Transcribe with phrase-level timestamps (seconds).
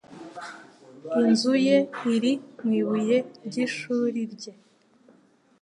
[1.21, 1.77] Inzu ye
[2.13, 4.53] iri mu ibuye ry’ishuri rye.